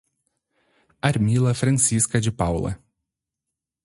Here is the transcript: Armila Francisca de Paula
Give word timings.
Armila 1.03 1.53
Francisca 1.53 2.19
de 2.19 2.31
Paula 2.31 2.81